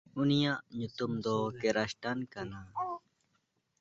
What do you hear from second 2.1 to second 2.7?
ᱠᱟᱱᱟ᱾